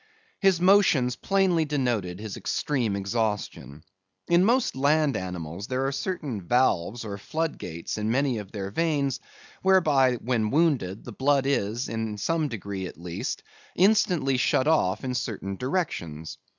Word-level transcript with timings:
His 0.39 0.59
motions 0.59 1.15
plainly 1.15 1.63
denoted 1.63 2.19
his 2.19 2.35
extreme 2.35 2.95
exhaustion. 2.95 3.83
In 4.27 4.43
most 4.43 4.75
land 4.75 5.15
animals 5.15 5.67
there 5.67 5.85
are 5.85 5.91
certain 5.91 6.41
valves 6.41 7.05
or 7.05 7.19
flood 7.19 7.59
gates 7.59 7.99
in 7.99 8.09
many 8.09 8.39
of 8.39 8.51
their 8.51 8.71
veins, 8.71 9.19
whereby 9.61 10.15
when 10.15 10.49
wounded, 10.49 11.03
the 11.05 11.11
blood 11.11 11.45
is 11.45 11.87
in 11.87 12.17
some 12.17 12.47
degree 12.47 12.87
at 12.87 12.97
least 12.97 13.43
instantly 13.75 14.37
shut 14.37 14.67
off 14.67 15.03
in 15.03 15.13
certain 15.13 15.55
directions. 15.55 16.39